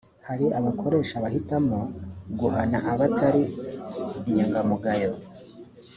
hari 0.27 0.45
abakoresha 0.59 1.15
bahitamo 1.23 1.79
guhana 2.39 2.77
abatari 2.91 3.43
inyangamugayo 4.29 5.11